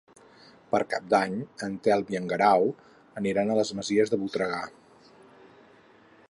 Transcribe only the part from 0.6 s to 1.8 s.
Per Cap d'Any en